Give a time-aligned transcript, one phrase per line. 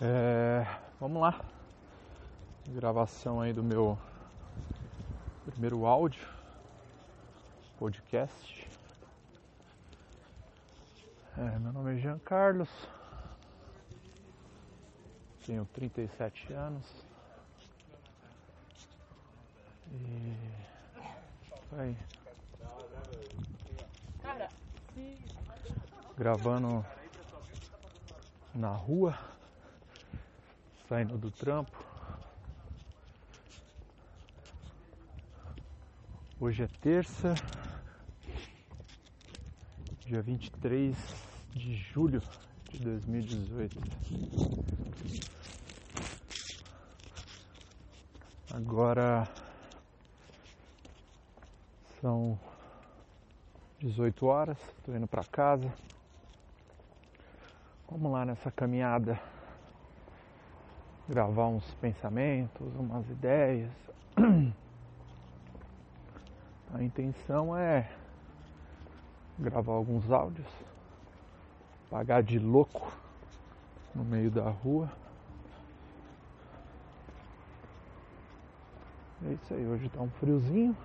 [0.00, 0.64] É,
[1.00, 1.44] vamos lá.
[2.68, 3.98] Gravação aí do meu
[5.44, 6.24] primeiro áudio,
[7.80, 8.70] podcast.
[11.36, 12.68] É, meu nome é Jean Carlos,
[15.44, 16.84] tenho 37 anos
[19.90, 20.36] e
[21.76, 21.96] aí.
[26.16, 26.86] Gravando
[28.54, 29.18] na rua,
[30.88, 31.84] saindo do trampo.
[36.40, 37.34] Hoje é terça,
[40.06, 40.96] dia 23
[41.50, 42.22] de julho
[42.70, 43.78] de 2018.
[48.54, 49.28] Agora
[52.00, 52.40] são
[53.78, 55.70] 18 horas, estou indo para casa.
[57.90, 59.20] Vamos lá nessa caminhada
[61.08, 63.70] gravar uns pensamentos, umas ideias.
[66.74, 67.90] A intenção é
[69.38, 70.46] gravar alguns áudios,
[71.88, 72.92] pagar de louco
[73.94, 74.90] no meio da rua.
[79.26, 80.76] É isso aí, hoje tá um friozinho.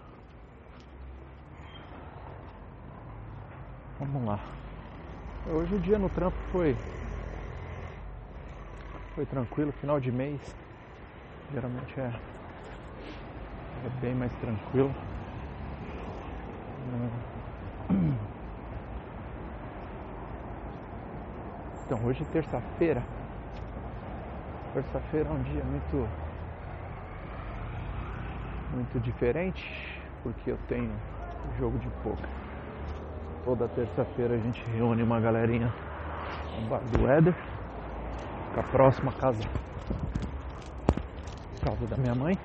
[4.00, 4.40] Vamos lá.
[5.48, 6.78] Hoje o dia no trampo foi
[9.16, 10.40] foi tranquilo, final de mês.
[11.54, 12.12] Geralmente é,
[13.86, 14.94] é bem mais tranquilo.
[21.86, 23.04] Então hoje terça-feira.
[24.74, 26.10] Terça-feira é um dia muito
[28.74, 30.92] muito diferente porque eu tenho
[31.60, 32.28] jogo de poker.
[33.46, 35.72] Toda terça-feira a gente reúne uma galerinha
[36.60, 37.36] no bar do Éder
[38.54, 39.42] Fica próximo à casa,
[41.66, 42.38] casa da minha mãe.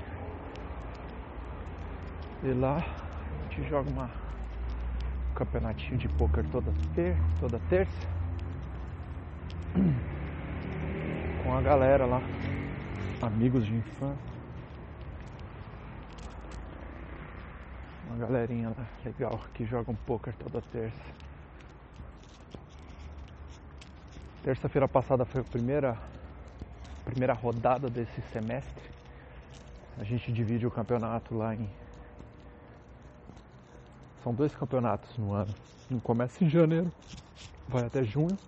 [2.43, 8.09] E lá a gente joga uma um campeonatinho de poker toda, ter, toda terça.
[11.45, 12.23] Com a galera lá,
[13.21, 14.33] amigos de infância.
[18.07, 21.28] Uma galerinha lá legal que joga um poker toda terça.
[24.49, 25.95] Terça-feira passada foi a primeira,
[27.05, 28.83] primeira rodada desse semestre.
[29.99, 31.69] A gente divide o campeonato lá em.
[34.25, 35.55] São dois campeonatos no ano.
[35.91, 36.91] Um começa em janeiro,
[37.69, 38.39] vai até junho.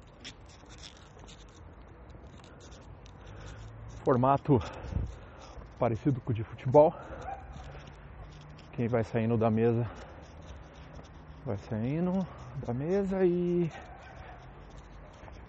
[4.03, 4.59] Formato
[5.79, 6.95] parecido com o de futebol.
[8.73, 9.87] Quem vai saindo da mesa
[11.45, 12.27] vai saindo
[12.67, 13.71] da mesa e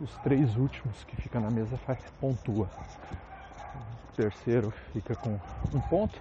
[0.01, 2.67] os três últimos que fica na mesa faz pontua.
[4.09, 5.39] O terceiro fica com
[5.73, 6.19] um ponto.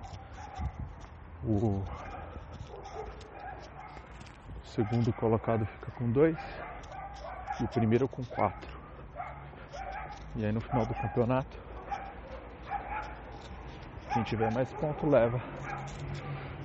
[1.42, 1.82] O
[4.64, 6.36] segundo colocado fica com dois.
[7.58, 8.70] E o primeiro com quatro.
[10.36, 11.58] E aí no final do campeonato,
[14.12, 15.40] quem tiver mais ponto leva.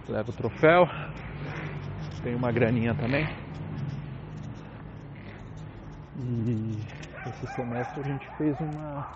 [0.08, 0.88] Leva o troféu.
[2.22, 3.28] Tem uma graninha também.
[6.18, 9.08] E esse semestre a gente fez uma,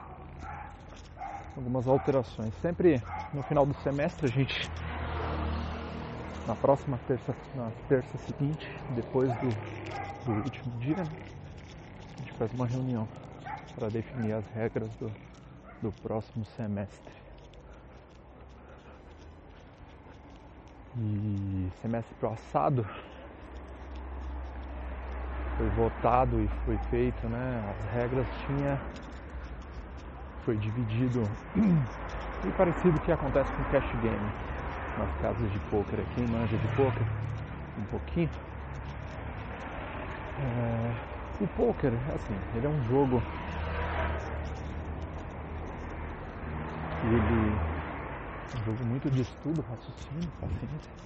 [1.55, 2.53] algumas alterações.
[2.61, 3.01] Sempre
[3.33, 4.69] no final do semestre a gente,
[6.47, 9.49] na próxima terça, na terça seguinte, depois do,
[10.25, 13.07] do último dia, a gente faz uma reunião
[13.75, 15.11] para definir as regras do,
[15.81, 17.13] do próximo semestre.
[20.97, 22.85] E semestre passado
[25.59, 27.61] foi votado e foi feito, né?
[27.69, 28.79] As regras tinha
[30.45, 31.27] foi dividido
[32.47, 34.31] e parecido o que acontece com cash game
[34.97, 37.03] nas casas de poker aqui, manja de poker
[37.77, 38.29] um pouquinho.
[40.39, 43.21] É, o poker, assim, ele é um jogo
[47.03, 50.99] ele é um jogo muito de estudo, raciocínio, paciência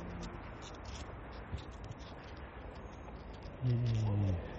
[3.66, 4.52] E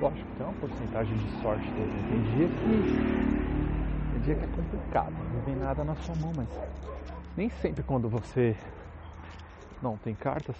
[0.00, 2.02] lógico, tem uma porcentagem de sorte também.
[2.08, 4.12] Tem dia que.
[4.12, 6.48] Tem dia que é complicado, não vem nada na sua mão, mas
[7.36, 8.56] nem sempre quando você
[9.82, 10.56] não tem cartas,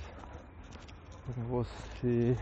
[1.48, 2.36] você.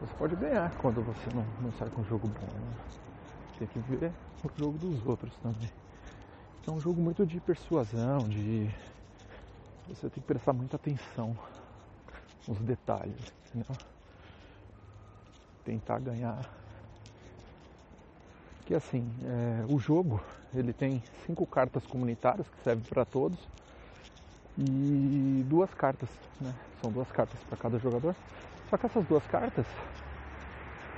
[0.00, 2.46] Você pode ganhar quando você não, não sai com um jogo bom.
[2.46, 2.74] Né?
[3.58, 4.12] Tem que ver
[4.42, 5.70] o jogo dos outros também.
[6.66, 8.68] É um jogo muito de persuasão, de.
[9.88, 11.36] Você tem que prestar muita atenção
[12.48, 13.93] os detalhes, entendeu?
[15.64, 16.64] Tentar ganhar
[18.64, 20.20] que assim, é, o jogo
[20.54, 23.38] ele tem cinco cartas comunitárias que servem para todos
[24.56, 26.08] e duas cartas,
[26.40, 26.54] né?
[26.80, 28.14] São duas cartas para cada jogador.
[28.70, 29.66] Só que essas duas cartas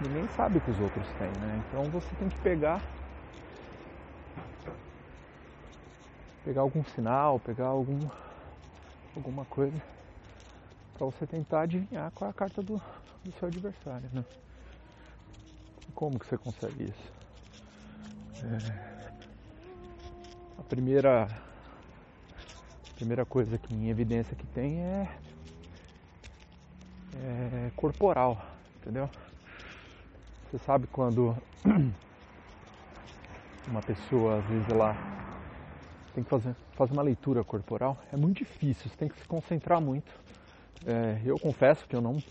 [0.00, 1.62] ninguém sabe que os outros têm, né?
[1.68, 2.80] Então você tem que pegar
[6.44, 8.08] pegar algum sinal, pegar algum
[9.16, 9.82] alguma coisa
[10.94, 12.80] para você tentar adivinhar qual é a carta do,
[13.24, 14.24] do seu adversário, né?
[15.96, 17.12] Como que você consegue isso?
[18.44, 18.58] É,
[20.58, 25.08] a primeira a primeira coisa que em evidência que tem é,
[27.14, 28.46] é corporal,
[28.76, 29.08] entendeu?
[30.44, 31.34] Você sabe quando
[33.66, 34.94] uma pessoa, às vezes, ela
[36.14, 39.80] tem que fazer, fazer uma leitura corporal, é muito difícil, você tem que se concentrar
[39.80, 40.12] muito.
[40.86, 42.22] É, eu confesso que eu não,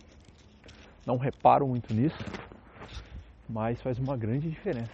[1.03, 2.23] não reparo muito nisso,
[3.47, 4.91] mas faz uma grande diferença.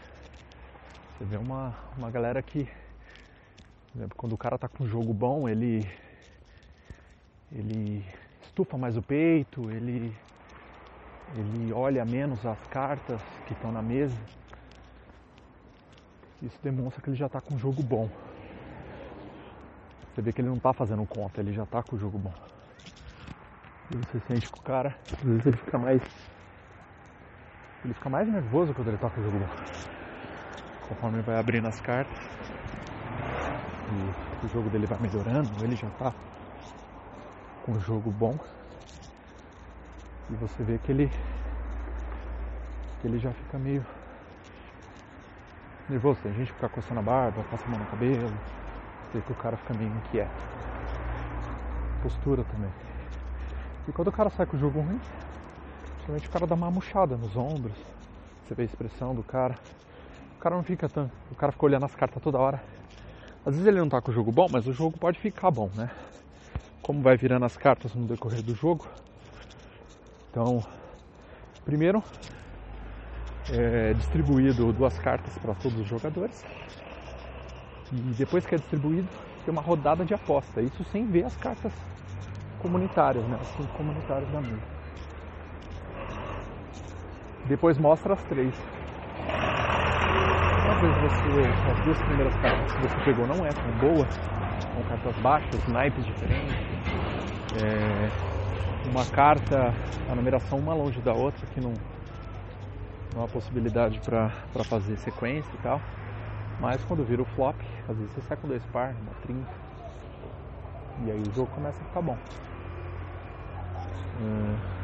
[1.17, 2.67] Você vê uma, uma galera que,
[4.17, 5.87] quando o cara tá com um jogo bom, ele,
[7.51, 8.03] ele
[8.43, 10.15] estufa mais o peito, ele,
[11.35, 14.17] ele olha menos as cartas que estão na mesa.
[16.41, 18.09] Isso demonstra que ele já está com um jogo bom.
[20.13, 22.33] Você vê que ele não está fazendo conta, ele já está com o jogo bom.
[23.91, 26.01] E você sente que o cara, às vezes ele fica mais
[27.83, 29.39] ele fica mais nervoso quando ele toca o jogo.
[30.87, 32.17] Conforme ele vai abrindo as cartas
[33.91, 36.13] e o jogo dele vai melhorando, ele já tá
[37.65, 38.37] com o jogo bom.
[40.29, 41.11] E você vê que ele
[43.01, 43.85] que ele já fica meio
[45.89, 46.19] nervoso.
[46.21, 48.31] Tem gente que fica coçando a barba, passa a mão no cabelo.
[49.13, 50.43] Vê que o cara fica meio inquieto.
[52.03, 52.71] Postura também.
[53.87, 54.99] E quando o cara sai com o jogo ruim,
[56.17, 57.77] O cara dá uma murchada nos ombros.
[58.43, 59.57] Você vê a expressão do cara.
[60.37, 61.09] O cara não fica tão.
[61.31, 62.61] O cara fica olhando as cartas toda hora.
[63.45, 65.69] Às vezes ele não tá com o jogo bom, mas o jogo pode ficar bom,
[65.73, 65.89] né?
[66.81, 68.85] Como vai virando as cartas no decorrer do jogo.
[70.29, 70.63] Então,
[71.63, 72.03] primeiro
[73.49, 76.45] é distribuído duas cartas para todos os jogadores.
[77.91, 79.07] E depois que é distribuído,
[79.45, 80.61] tem uma rodada de aposta.
[80.61, 81.73] Isso sem ver as cartas
[82.59, 83.37] comunitárias, né?
[83.41, 84.80] As cinco comunitárias da mesa.
[87.45, 88.53] Depois mostra as três.
[90.65, 95.15] Talvez você, as duas primeiras cartas que você pegou não é tão boa, são cartas
[95.21, 96.55] baixas, naipes diferentes.
[97.57, 98.09] É,
[98.89, 99.73] uma carta,
[100.09, 101.73] a numeração uma longe da outra, que não,
[103.15, 104.29] não há possibilidade para
[104.63, 105.81] fazer sequência e tal.
[106.59, 107.55] Mas quando vira o flop,
[107.89, 109.47] às vezes você sai com dois par, uma 30.
[111.05, 112.17] E aí o jogo começa a ficar bom.
[114.21, 114.80] É,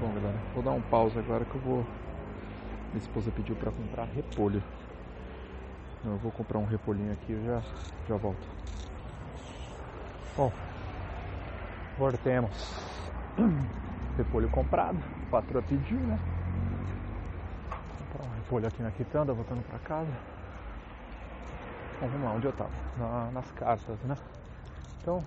[0.00, 1.84] Bom, galera, vou dar um pause agora que eu vou.
[2.90, 4.62] Minha esposa pediu para comprar repolho.
[6.02, 7.60] Eu vou comprar um repolhinho aqui e já,
[8.08, 8.48] já volto.
[10.34, 10.50] Bom,
[11.94, 12.50] agora temos
[14.16, 14.96] repolho comprado.
[14.96, 16.18] A patroa pediu, né?
[17.98, 20.12] Vou comprar um repolho aqui na quitanda, voltando para casa.
[22.00, 22.72] Bom, vamos lá, onde eu tava?
[22.96, 24.16] Na, nas cartas, né?
[25.02, 25.22] Então,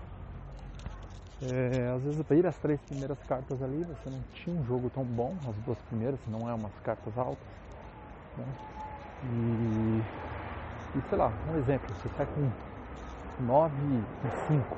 [1.46, 4.90] é, às vezes para ir as três primeiras cartas ali, você não tinha um jogo
[4.90, 7.48] tão bom, as duas primeiras, não é umas cartas altas.
[8.38, 8.46] Né?
[9.26, 12.50] E, e sei lá, um exemplo, você sai com
[13.46, 14.78] 9 e 5.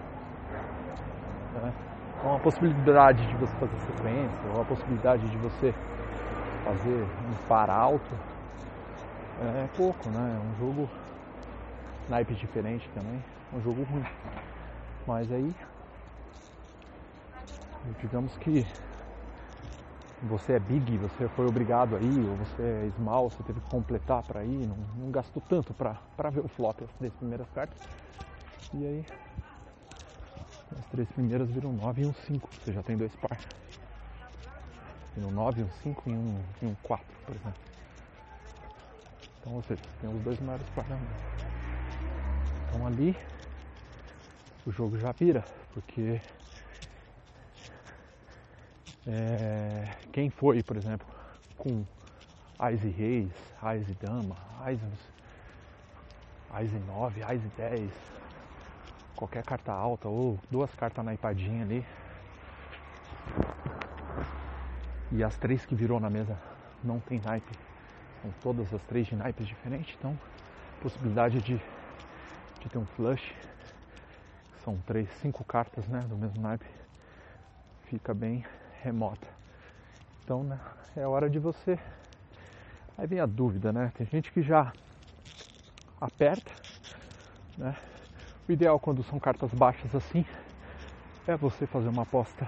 [1.61, 1.73] Né?
[2.17, 5.73] Então a possibilidade de você fazer sequência, ou a possibilidade de você
[6.63, 8.11] fazer um par alto
[9.39, 10.39] é pouco, né?
[10.39, 10.89] É um jogo
[12.09, 13.21] naipe diferente também,
[13.53, 14.05] é um jogo ruim.
[15.05, 15.53] Mas aí
[17.93, 18.65] digamos que
[20.23, 24.23] você é big, você foi obrigado aí, ou você é small, você teve que completar
[24.23, 27.77] para ir, não, não, gastou tanto para ver o flop as três primeiras cartas.
[28.73, 29.05] E aí
[30.79, 33.39] as três primeiras viram 9 e um 5, você já tem dois par.
[35.17, 37.55] Um 9, um 5 e um, e um 4, por exemplo.
[39.39, 41.07] Então ou seja, você tem os dois maiores par na mão.
[42.67, 43.15] Então ali
[44.65, 46.19] o jogo já vira, porque
[49.07, 51.07] é, quem foi, por exemplo,
[51.57, 51.85] com
[52.57, 53.31] Ais e Reis,
[53.61, 54.79] Ais e Dama, Ais,
[56.49, 57.91] Ais e 9, Ais e 10,
[59.15, 61.85] qualquer carta alta ou duas cartas na ipadinha ali.
[65.11, 66.37] E as três que virou na mesa
[66.83, 67.51] não tem naipe.
[68.21, 70.17] São todas as três de naipes diferentes, então
[70.81, 71.61] possibilidade de,
[72.59, 73.33] de ter um flush.
[74.63, 76.65] São três, cinco cartas né, do mesmo naipe.
[77.83, 78.43] Fica bem
[78.85, 79.27] remota.
[80.23, 80.59] Então, né,
[80.95, 81.79] é hora de você
[82.97, 83.91] Aí vem a dúvida, né?
[83.97, 84.71] Tem gente que já
[85.99, 86.49] aperta,
[87.57, 87.75] né?
[88.47, 90.25] O ideal quando são cartas baixas assim
[91.27, 92.47] é você fazer uma aposta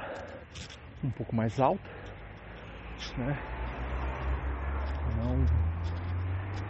[1.04, 1.90] um pouco mais alta,
[3.18, 3.38] né?
[5.18, 5.38] Não,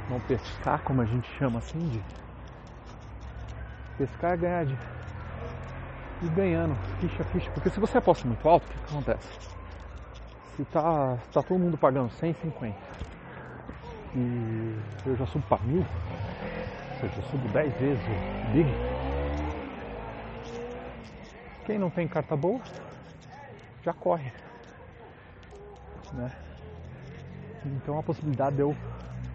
[0.10, 2.02] não pescar, como a gente chama assim, de
[3.98, 4.74] pescar é ganhar de
[6.24, 9.57] ir ganhando ficha ficha, porque se você aposta muito alto, o que acontece?
[10.58, 12.76] Se tá, tá todo mundo pagando 150
[14.16, 18.04] e eu já subo para mil, ou seja, eu subo 10 vezes
[18.52, 18.68] Big,
[21.64, 22.60] quem não tem carta boa
[23.84, 24.32] já corre.
[26.14, 26.32] Né?
[27.64, 28.76] Então a possibilidade de eu,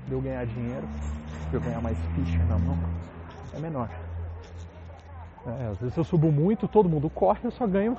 [0.09, 0.89] de eu ganhar dinheiro,
[1.51, 2.77] de eu ganhar mais ficha na mão,
[3.55, 3.89] é menor.
[5.47, 7.97] É, às vezes eu subo muito, todo mundo corre, eu só ganho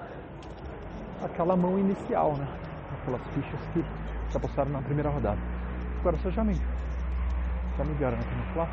[1.23, 2.62] aquela mão inicial, né?
[3.01, 3.81] Aquelas fichas que
[4.31, 5.39] já apostaram na primeira rodada.
[5.99, 6.55] Agora você já me,
[7.77, 8.67] já me garante no Flá.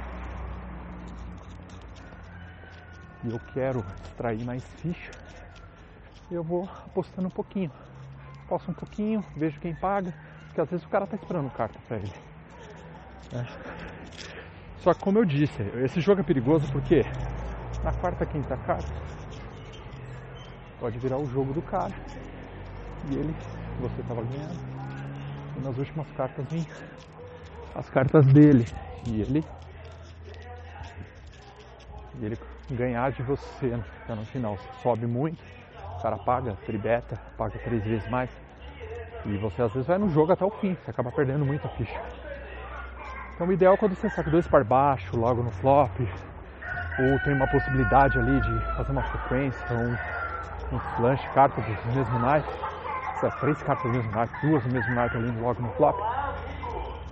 [3.24, 5.12] E eu quero extrair mais ficha,
[6.30, 7.70] eu vou apostando um pouquinho.
[8.48, 10.12] Posso um pouquinho, vejo quem paga,
[10.46, 12.12] porque às vezes o cara tá esperando carta pra ele.
[13.32, 13.46] É.
[14.78, 17.04] Só que como eu disse, esse jogo é perigoso porque
[17.84, 18.88] na quarta, quinta carta,
[20.78, 21.94] pode virar o jogo do cara.
[23.10, 23.34] E ele,
[23.80, 24.60] você estava ganhando.
[25.56, 26.64] E nas últimas cartas vem
[27.74, 28.66] as cartas dele.
[29.06, 29.44] E ele.
[32.20, 32.38] E ele
[32.70, 34.58] ganhar de você então, no final.
[34.82, 35.42] Sobe muito,
[35.98, 38.30] o cara paga, tribeta, paga três vezes mais.
[39.26, 42.00] E você às vezes vai no jogo até o fim, você acaba perdendo muita ficha.
[43.34, 45.90] Então o ideal é quando você saca dois par baixo, logo no flop,
[46.98, 52.18] ou tem uma possibilidade ali de fazer uma sequência, um, um flanche, cartas do mesmo
[52.18, 52.48] naipe,
[53.40, 55.98] três cartas do mesmo naipe, duas naipe ali logo no flop,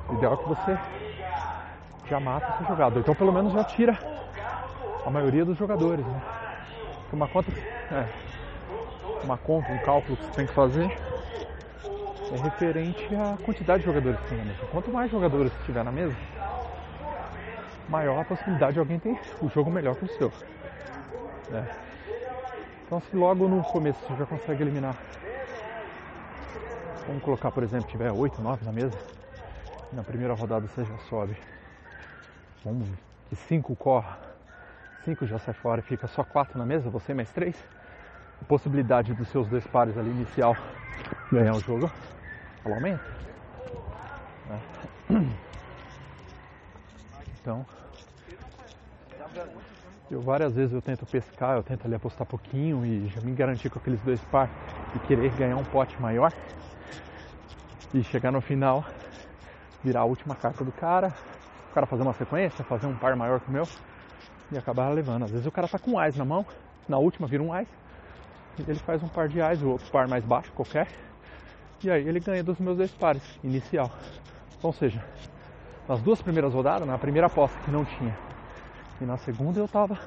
[0.09, 0.79] o ideal é que você
[2.09, 3.01] já mata esse jogador.
[3.01, 3.99] Então pelo menos já tira
[5.05, 6.07] a maioria dos jogadores.
[6.07, 6.23] Né?
[7.13, 7.53] Uma conta,
[7.93, 8.07] é,
[9.25, 10.91] uma conta, um cálculo que você tem que fazer
[12.33, 14.67] é referente à quantidade de jogadores que tem na mesa.
[14.71, 16.15] Quanto mais jogadores tiver na mesa,
[17.89, 20.33] maior a possibilidade de alguém ter o jogo melhor que o seu.
[21.53, 21.65] É.
[22.87, 24.95] Então se logo no começo você já consegue eliminar,
[27.09, 28.97] vamos colocar por exemplo, tiver 8, 9 na mesa,
[29.93, 31.37] na primeira rodada você já sobe,
[32.63, 32.87] vamos
[33.31, 34.19] que 5 corra,
[35.05, 37.57] 5 já sai fora e fica só 4 na mesa, você mais 3,
[38.43, 40.57] a possibilidade dos seus dois pares ali inicial
[41.33, 41.91] ganhar o jogo,
[42.65, 43.05] ela aumenta.
[44.51, 45.15] É.
[47.41, 47.65] Então,
[50.11, 53.71] eu várias vezes eu tento pescar, eu tento ali apostar pouquinho e já me garantir
[53.71, 54.51] com aqueles dois par
[54.95, 56.31] e querer ganhar um pote maior
[57.95, 58.85] e chegar no final,
[59.83, 61.13] virar a última carta do cara,
[61.71, 63.67] o cara fazer uma sequência, fazer um par maior que o meu
[64.51, 65.25] e acabar levando.
[65.25, 66.45] Às vezes o cara tá com um ás na mão,
[66.89, 67.69] na última vira um ás,
[68.59, 70.89] ele faz um par de ás, o outro par mais baixo, qualquer,
[71.83, 73.91] e aí ele ganha dos meus dois pares inicial.
[74.63, 75.05] Ou seja,
[75.89, 78.17] nas duas primeiras rodadas, na primeira aposta que não tinha
[79.01, 79.99] e na segunda eu tava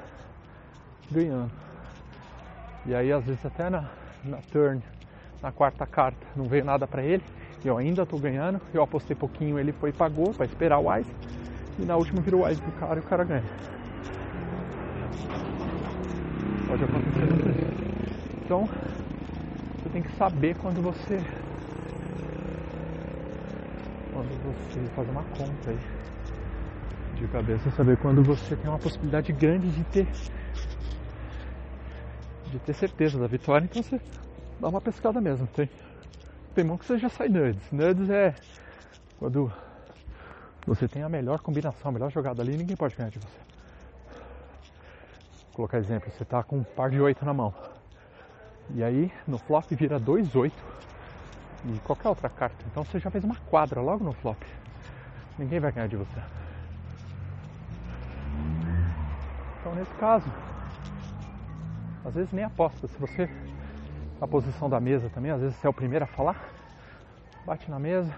[1.10, 1.50] ganhando.
[2.84, 3.88] E aí às vezes até na,
[4.24, 4.82] na turn,
[5.42, 7.24] na quarta carta, não veio nada para ele,
[7.68, 11.10] eu ainda tô ganhando, eu apostei pouquinho, ele foi e pagou para esperar o Wise,
[11.78, 13.44] e na última virou o Wise pro cara e o cara ganha.
[16.66, 17.82] Pode acontecer.
[18.44, 18.68] Então,
[19.82, 21.20] você tem que saber quando você
[24.12, 25.78] quando você fazer uma conta aí
[27.14, 30.06] de cabeça, saber quando você tem uma possibilidade grande de ter
[32.46, 34.00] de ter certeza da vitória, então você
[34.60, 35.46] dá uma pescada mesmo.
[35.48, 35.68] Tem,
[36.52, 37.70] tem mão que você já sai nudes.
[37.72, 38.34] Nudes é
[39.18, 39.52] quando
[40.66, 43.38] você tem a melhor combinação, a melhor jogada ali, ninguém pode ganhar de você.
[45.46, 47.54] Vou colocar exemplo, você está com um par de 8 na mão.
[48.70, 50.54] E aí no flop vira 2, 8
[51.66, 52.64] e qualquer outra carta.
[52.70, 54.42] Então você já fez uma quadra logo no flop.
[55.38, 56.20] Ninguém vai ganhar de você.
[59.60, 60.30] Então nesse caso,
[62.04, 62.86] às vezes nem aposta.
[62.88, 63.28] Se você
[64.22, 66.40] a posição da mesa também, às vezes você é o primeiro a falar,
[67.44, 68.14] bate na mesa,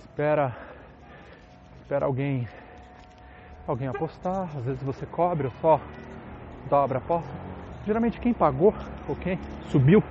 [0.00, 0.56] espera
[1.80, 2.48] espera alguém
[3.64, 5.80] alguém apostar, às vezes você cobre ou só
[6.68, 7.30] dobra a aposta.
[7.86, 8.74] Geralmente quem pagou
[9.08, 9.38] ou quem
[9.70, 10.02] subiu,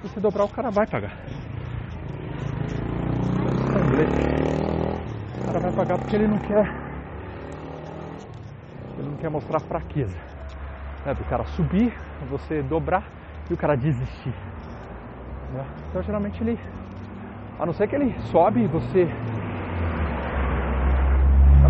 [0.00, 1.16] se você dobrar o cara vai pagar.
[5.40, 6.72] O cara vai pagar porque ele não quer.
[8.96, 10.16] Ele não quer mostrar fraqueza.
[11.04, 11.14] Né?
[11.14, 11.92] Do cara subir,
[12.30, 13.19] você dobrar
[13.50, 14.34] e o cara desistir.
[15.52, 15.64] Né?
[15.88, 16.58] Então geralmente ele.
[17.58, 19.06] A não ser que ele sobe e você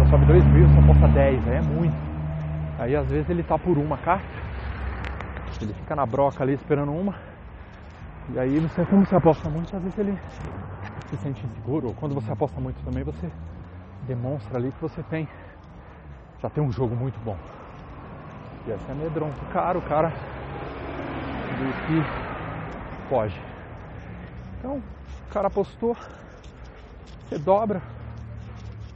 [0.00, 1.94] cara sobe 2 mil, só aposta 10, aí é muito.
[2.78, 4.24] Aí às vezes ele tá por uma carta,
[5.60, 7.14] ele fica na broca ali esperando uma,
[8.32, 10.18] e aí você, como você aposta muito, às vezes ele
[11.10, 13.30] se sente inseguro, ou quando você aposta muito também, você
[14.06, 15.28] demonstra ali que você tem,
[16.40, 17.36] já tem um jogo muito bom.
[18.66, 19.36] E essa é amedronta.
[19.52, 20.12] Cara, o cara
[21.64, 23.40] do que foge.
[24.58, 25.96] Então, o cara apostou,
[27.28, 27.80] você dobra,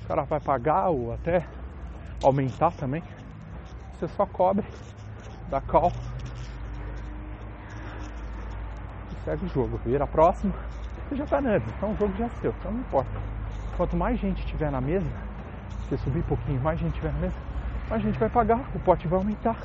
[0.03, 1.47] o cara vai pagar ou até
[2.23, 3.03] aumentar também.
[3.93, 4.65] Você só cobre,
[5.49, 5.93] dá call
[9.13, 9.81] e segue o jogo.
[9.85, 10.53] Vira a próxima,
[11.09, 13.11] você já tá nele, então o jogo já é seu, então não importa.
[13.77, 15.07] Quanto mais gente tiver na mesa,
[15.89, 17.35] você subir um pouquinho, mais gente tiver na mesa,
[17.91, 19.57] mais gente vai pagar, o pote vai aumentar.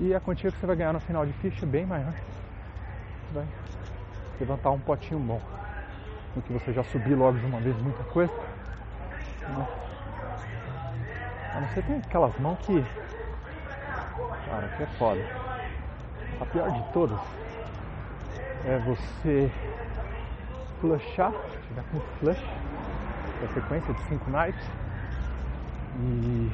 [0.00, 2.12] E a quantia que você vai ganhar no final de ficha é bem maior.
[2.12, 3.46] Você vai
[4.38, 5.40] levantar um potinho bom.
[6.34, 8.32] Do que você já subir logo de uma vez muita coisa.
[8.32, 9.68] Né?
[11.52, 12.84] A não ser tem aquelas mãos que.
[14.46, 15.20] Cara, que é foda.
[16.40, 17.20] A pior de todas
[18.64, 19.50] é você
[20.80, 21.32] flushar,
[21.66, 22.44] tiver com flush,
[23.42, 24.64] a sequência de 5 naipes
[26.00, 26.50] e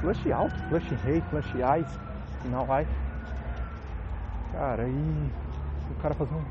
[0.00, 2.11] flush alto, flush rei, flush ice,
[2.42, 2.90] final ice.
[4.52, 5.30] Cara, e
[5.90, 6.44] o cara fazer um,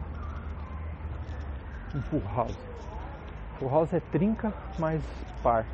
[1.95, 2.57] um full house.
[3.60, 5.01] Full house é trinca mais
[5.43, 5.65] par.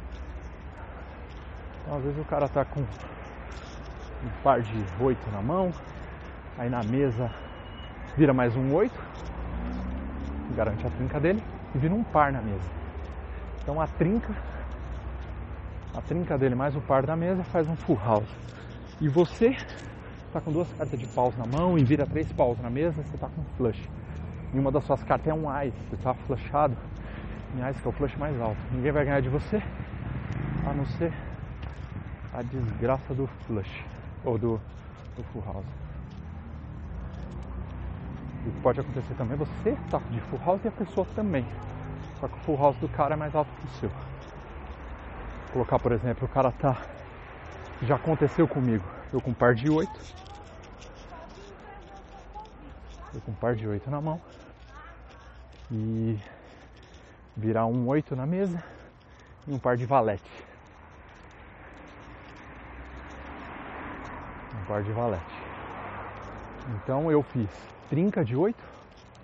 [1.82, 5.72] Então, às vezes o cara tá com um par de oito na mão,
[6.58, 7.32] aí na mesa
[8.18, 9.00] vira mais um oito,
[10.56, 11.42] garante a trinca dele,
[11.74, 12.70] e vira um par na mesa.
[13.62, 14.34] Então a trinca,
[15.96, 18.30] a trinca dele mais o par da mesa faz um full house.
[19.00, 19.56] E você
[20.28, 23.16] está com duas cartas de paus na mão e vira três paus na mesa, você
[23.16, 23.90] está com flush.
[24.54, 26.76] E uma das suas cartas é um ice, você está flushado
[27.56, 28.58] em ice, que é o flush mais alto.
[28.72, 29.62] Ninguém vai ganhar de você,
[30.66, 31.12] a não ser
[32.34, 33.86] a desgraça do flush,
[34.24, 34.62] ou do,
[35.16, 35.66] do full house.
[38.46, 41.46] O que pode acontecer também você tá de full house e a pessoa também.
[42.20, 43.90] Só que o full house do cara é mais alto que o seu.
[43.90, 46.78] Vou colocar, por exemplo, o cara tá.
[47.82, 48.97] Já aconteceu comigo.
[49.14, 50.00] Eu com um par de oito.
[53.14, 54.22] Eu com um par de oito na mão.
[55.72, 56.20] E
[57.36, 58.62] virar um oito na mesa
[59.48, 60.30] e um par de valete.
[64.56, 65.24] Um par de valete.
[66.76, 67.50] Então eu fiz
[67.90, 68.58] trinca de 8,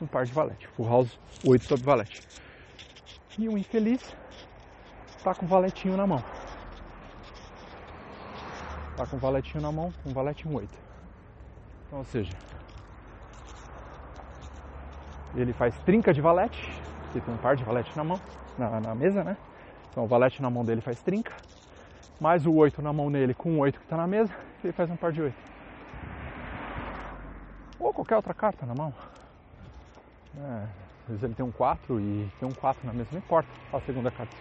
[0.01, 0.67] um par de valete.
[0.69, 2.23] Full house 8 sobre valete.
[3.37, 4.15] E um infeliz
[5.23, 6.23] tá com valetinho na mão.
[8.95, 10.69] Tá com valetinho na mão, um valetinho 8.
[11.87, 12.31] Então, ou seja,
[15.35, 18.19] ele faz trinca de valete, que tem um par de valete na mão,
[18.57, 19.35] na, na mesa, né?
[19.91, 21.33] Então o valete na mão dele faz trinca,
[22.19, 24.89] mais o 8 na mão dele com o 8 que está na mesa, ele faz
[24.89, 25.53] um par de 8
[27.79, 28.93] ou qualquer outra carta na mão.
[30.37, 30.63] É,
[31.03, 33.79] às vezes ele tem um 4 e tem um 4 na mesa, não importa a
[33.81, 34.33] segunda carta.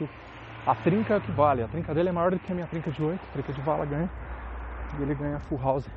[0.65, 2.91] A trinca é que vale, a trinca dele é maior do que a minha trinca
[2.91, 4.09] de 8, a trinca de vala ganha.
[4.99, 5.89] E ele ganha full house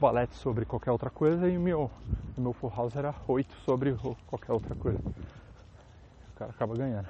[0.00, 1.90] valete sobre qualquer outra coisa e o meu,
[2.36, 3.94] o meu full house era 8 sobre
[4.26, 5.00] qualquer outra coisa.
[6.34, 7.08] O cara acaba ganhando.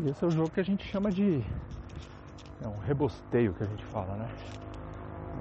[0.00, 1.44] E esse é o jogo que a gente chama de.
[2.60, 4.28] É um rebosteio que a gente fala, né?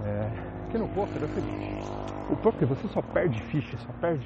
[0.06, 1.40] É, que no poker, você,
[2.32, 4.26] o poker você só perde ficha, só perde,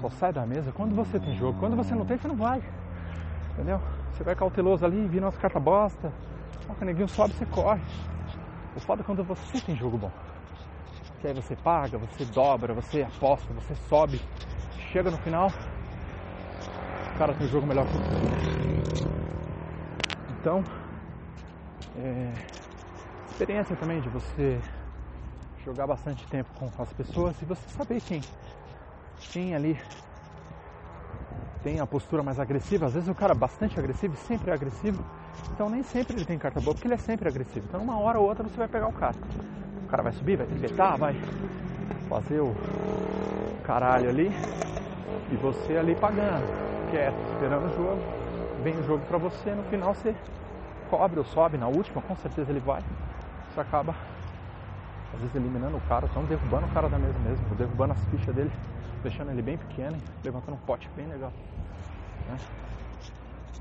[0.00, 1.58] só sai da mesa quando você tem jogo.
[1.58, 2.62] Quando você não tem, você não vai.
[3.52, 3.80] Entendeu?
[4.12, 6.12] Você vai cauteloso ali, vira umas cartas bosta,
[6.68, 7.80] o neguinho sobe, você corre.
[8.74, 10.10] O foda é quando você tem jogo bom.
[11.20, 14.20] Que aí você paga, você dobra, você aposta, você sobe,
[14.92, 15.48] chega no final,
[17.14, 18.66] o cara tem um jogo melhor que você.
[20.40, 20.62] Então,
[21.96, 22.32] é,
[23.30, 24.60] experiência também de você
[25.64, 28.22] jogar bastante tempo com as pessoas e você saber quem,
[29.32, 29.78] quem ali
[31.62, 32.86] tem a postura mais agressiva.
[32.86, 35.02] Às vezes o cara é bastante agressivo, sempre é agressivo,
[35.52, 37.66] então nem sempre ele tem carta boa, porque ele é sempre agressivo.
[37.68, 39.16] Então uma hora ou outra você vai pegar o cara.
[39.84, 41.14] O cara vai subir, vai tripetar, vai
[42.08, 42.54] fazer o
[43.64, 44.30] caralho ali
[45.30, 46.46] e você ali pagando,
[46.90, 48.00] quieto, esperando o jogo.
[48.62, 50.14] Vem o jogo pra você, no final você
[50.90, 52.82] cobre ou sobe na última, com certeza ele vai.
[53.52, 53.94] Você acaba
[55.14, 58.34] às vezes eliminando o cara, estão derrubando o cara da mesa mesmo, derrubando as fichas
[58.34, 58.52] dele,
[59.02, 61.32] deixando ele bem pequeno, levantando um pote bem legal.
[62.28, 62.36] Né?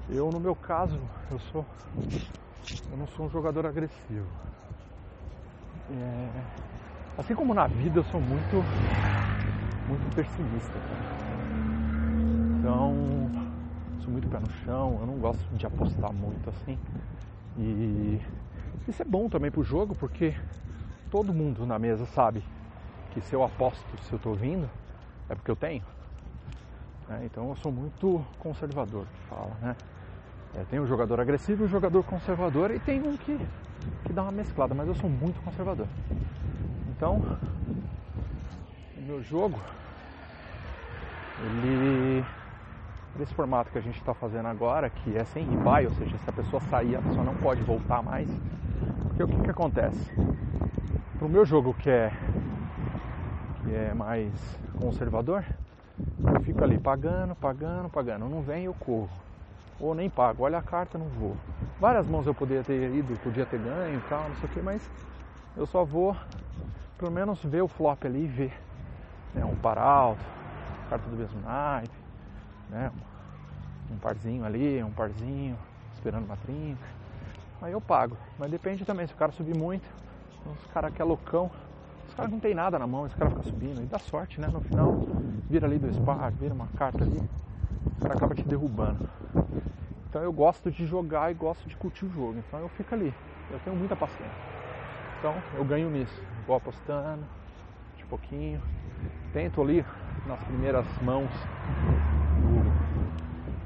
[0.09, 0.99] Eu no meu caso,
[1.31, 1.65] eu sou.
[2.91, 4.27] Eu não sou um jogador agressivo.
[5.89, 6.43] É,
[7.17, 8.65] assim como na vida eu sou muito
[9.87, 10.79] muito pessimista.
[12.59, 13.31] Então
[14.03, 16.77] sou muito pé no chão, eu não gosto de apostar muito assim.
[17.57, 18.19] E
[18.87, 20.35] isso é bom também pro jogo, porque
[21.09, 22.43] todo mundo na mesa sabe
[23.11, 24.69] que se eu aposto, se eu estou vindo,
[25.29, 25.94] é porque eu tenho.
[27.09, 29.75] É, então eu sou muito conservador, fala, né?
[30.55, 33.37] É, tem o jogador agressivo e jogador conservador e tem um que,
[34.05, 35.87] que dá uma mesclada, mas eu sou muito conservador.
[36.89, 37.21] Então,
[38.97, 39.59] o meu jogo,
[41.39, 42.25] ele
[43.17, 46.29] nesse formato que a gente está fazendo agora, que é sem ribai, ou seja, se
[46.29, 48.29] a pessoa sair, a pessoa não pode voltar mais.
[49.07, 50.11] Porque o que, que acontece?
[51.17, 52.11] Para o meu jogo que é,
[53.63, 54.31] que é mais
[54.79, 55.45] conservador,
[56.31, 58.27] eu fico ali pagando, pagando, pagando.
[58.27, 59.09] Não vem, eu corro.
[59.79, 61.37] Ou nem pago, olha a carta, não vou.
[61.79, 64.61] Várias mãos eu poderia ter ido, podia ter ganho e tal, não sei o que,
[64.61, 64.89] mas
[65.57, 66.15] eu só vou
[66.97, 68.53] pelo menos ver o flop ali e ver.
[69.33, 70.23] Né, um par alto,
[70.89, 71.93] carta do mesmo naipe,
[72.69, 72.89] né,
[73.91, 75.57] um parzinho ali, um parzinho,
[75.93, 76.87] esperando uma trinca.
[77.61, 78.17] Aí eu pago.
[78.39, 79.85] Mas depende também, se o cara subir muito,
[80.45, 81.51] os caras que é loucão,
[82.15, 84.47] caras não tem nada na mão, esse cara fica subindo, e dá sorte, né?
[84.47, 84.99] No final,
[85.49, 87.21] vira ali do spar, vira uma carta ali,
[87.97, 89.09] o cara acaba te derrubando.
[90.09, 93.13] Então eu gosto de jogar e gosto de curtir o jogo, então eu fico ali,
[93.51, 94.31] eu tenho muita paciência.
[95.19, 97.23] Então eu ganho nisso, vou apostando
[97.97, 98.61] de pouquinho,
[99.33, 99.85] tento ali
[100.25, 101.29] nas primeiras mãos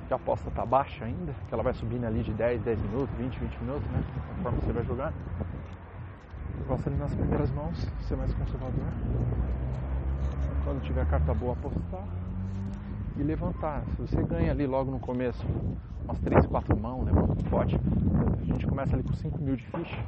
[0.08, 3.16] que a aposta está baixa ainda, que ela vai subindo ali de 10, 10 minutos,
[3.16, 4.04] 20, 20 minutos, né?
[4.36, 5.14] Conforme você vai jogar.
[6.60, 8.86] Eu gosto ali nas primeiras mãos, ser mais conservador.
[10.64, 12.04] Quando tiver carta boa, apostar
[13.18, 13.84] e levantar.
[13.96, 15.46] Se você ganha ali logo no começo
[16.04, 17.76] umas 3, 4 mãos, levanta um pote.
[18.42, 20.06] A gente começa ali com 5 mil de ficha.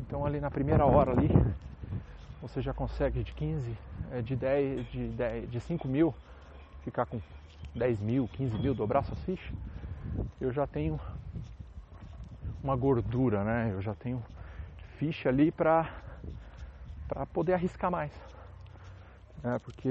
[0.00, 1.30] Então ali na primeira hora ali,
[2.42, 3.76] você já consegue de 15,
[4.12, 6.14] eh, de 10, de, 10, de 5 mil,
[6.82, 7.20] ficar com
[7.74, 9.54] 10 mil, 15 mil, dobrar suas fichas,
[10.40, 11.00] eu já tenho
[12.62, 13.70] uma gordura, né?
[13.72, 14.22] Eu já tenho
[14.98, 15.86] ficha ali para
[17.32, 18.12] poder arriscar mais.
[19.42, 19.88] É, porque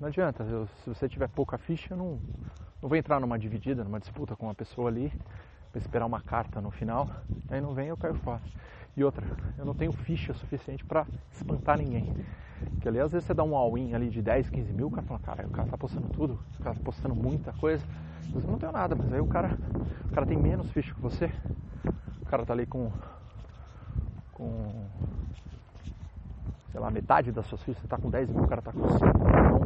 [0.00, 2.20] não adianta, eu, se você tiver pouca ficha, eu não,
[2.82, 5.12] não vou entrar numa dividida, numa disputa com uma pessoa ali,
[5.70, 7.08] para esperar uma carta no final,
[7.48, 8.42] aí não vem eu caio fora.
[8.96, 12.12] E outra, eu não tenho ficha suficiente para espantar ninguém.
[12.80, 15.06] Que ali às vezes você dá um all-in ali de 10, 15 mil, o cara
[15.06, 17.84] fala, cara, o cara tá postando tudo, o cara tá postando muita coisa.
[18.34, 19.56] Você não tem nada, mas aí o cara,
[20.10, 21.30] o cara tem menos ficha que você.
[22.20, 22.90] O cara tá ali com
[24.36, 24.86] com
[26.70, 28.86] sei lá, metade das suas fichas, você tá com 10 mil, o cara tá com
[28.86, 29.06] 5.
[29.06, 29.60] Então,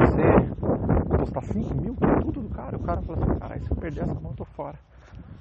[0.00, 4.02] você postar 5 mil, tudo do cara, o cara fala assim, cara, se eu perder
[4.02, 4.78] essa mão, eu tô fora.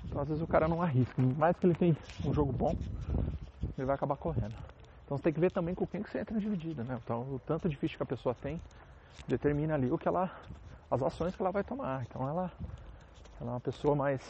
[0.07, 1.21] Então às vezes o cara não arrisca.
[1.37, 2.75] Mais que ele tem um jogo bom,
[3.77, 4.53] ele vai acabar correndo.
[5.03, 6.99] Então você tem que ver também com quem que você entra dividida, né?
[7.03, 8.59] Então o tanto de ficha que a pessoa tem
[9.27, 10.29] determina ali o que ela.
[10.91, 12.03] as ações que ela vai tomar.
[12.03, 12.51] Então ela,
[13.41, 14.21] ela é uma pessoa mais.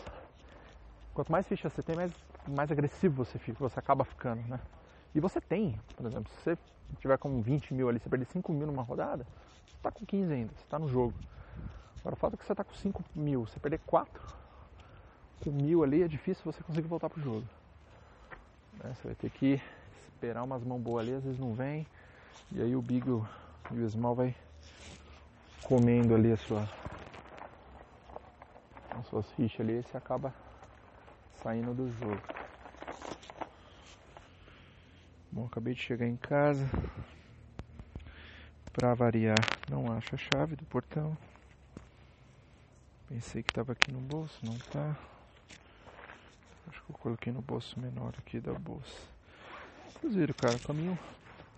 [1.13, 2.11] Quanto mais ficha você tem, mais,
[2.47, 4.59] mais agressivo você fica, você acaba ficando, né?
[5.15, 6.57] E você tem, por exemplo, se você
[6.99, 9.25] tiver com 20 mil ali, você perder 5 mil numa rodada,
[9.65, 11.13] você está com 15 ainda, você está no jogo.
[11.99, 14.21] Agora o fato é que você está com 5 mil, você perder 4
[15.41, 17.45] com mil ali, é difícil você conseguir voltar pro jogo.
[18.83, 18.93] Né?
[18.95, 19.61] Você vai ter que
[20.07, 21.85] esperar umas mãos boas ali, às vezes não vem.
[22.51, 24.35] E aí o Big e o Small vai
[25.63, 26.67] comendo ali a sua
[28.89, 30.33] as suas fichas ali e você acaba
[31.43, 32.21] saindo do jogo.
[35.29, 36.65] Bom, acabei de chegar em casa.
[38.71, 39.37] Pra variar,
[39.69, 41.15] não acho a chave do portão.
[43.09, 44.97] Pensei que estava aqui no bolso, não tá.
[46.69, 48.97] Acho que eu coloquei no bolso menor aqui da bolsa.
[49.91, 50.97] Vocês viram, cara, caminho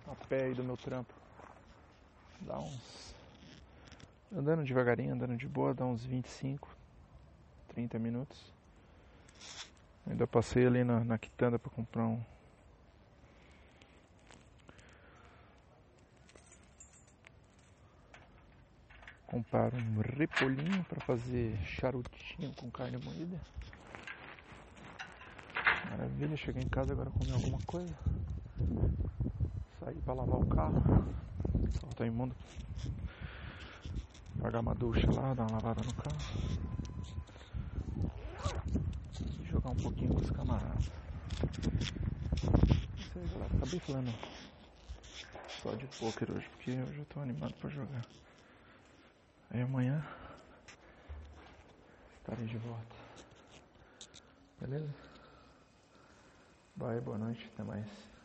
[0.08, 1.14] a pé aí do meu trampo.
[2.40, 3.14] Dá uns.
[4.36, 6.68] Andando devagarinho, andando de boa, dá uns 25,
[7.68, 8.55] 30 minutos.
[10.08, 12.22] Ainda passei ali na, na quitanda para comprar um.
[19.26, 23.40] Comprar um repolinho para fazer charutinho com carne moída.
[25.90, 27.94] Maravilha, cheguei em casa agora comer alguma coisa.
[29.80, 30.82] Sair para lavar o carro.
[31.80, 32.34] Só tá imundo.
[34.40, 36.16] Pagar uma ducha lá, dar uma lavada no carro.
[39.40, 40.84] E um pouquinho com os camaradas.
[42.98, 43.56] Isso aí, galera.
[43.56, 44.14] Acabei falando
[45.62, 48.04] só de poker hoje, porque eu tô animado para jogar.
[49.50, 50.04] Aí amanhã
[52.18, 52.96] estarei de volta.
[54.60, 54.88] Beleza?
[56.76, 58.15] Bye, boa noite, até mais.